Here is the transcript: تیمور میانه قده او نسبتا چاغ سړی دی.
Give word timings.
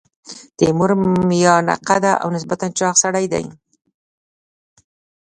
تیمور 0.57 0.91
میانه 1.29 1.75
قده 1.87 2.11
او 2.21 2.27
نسبتا 2.35 2.67
چاغ 2.77 2.95
سړی 3.03 3.25
دی. 3.33 3.45